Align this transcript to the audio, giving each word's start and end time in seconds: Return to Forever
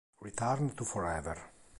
Return 0.27 0.71
to 0.77 0.83
Forever 0.83 1.37